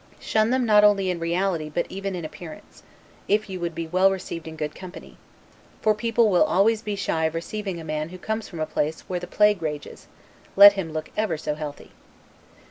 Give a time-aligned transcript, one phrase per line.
[0.19, 2.81] Shun them not only in reality, but even in appearance,
[3.27, 5.19] if you would be well received in good company;
[5.79, 9.01] for people will always be shy of receiving a man who comes from a place
[9.01, 10.07] where the plague rages,
[10.55, 11.91] let him look ever so healthy.